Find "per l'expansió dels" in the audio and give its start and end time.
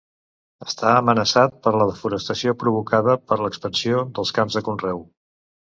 3.31-4.37